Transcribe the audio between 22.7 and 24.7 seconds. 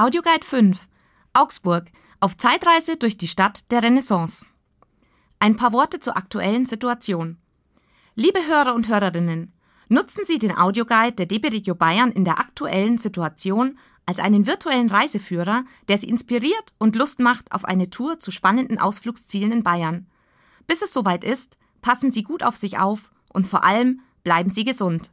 auf und vor allem bleiben Sie